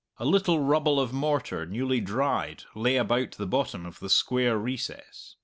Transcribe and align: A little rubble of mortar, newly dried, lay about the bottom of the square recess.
A 0.17 0.25
little 0.25 0.59
rubble 0.61 0.99
of 0.99 1.13
mortar, 1.13 1.63
newly 1.67 2.01
dried, 2.01 2.63
lay 2.73 2.95
about 2.97 3.33
the 3.33 3.45
bottom 3.45 3.85
of 3.85 3.99
the 3.99 4.09
square 4.09 4.57
recess. 4.57 5.35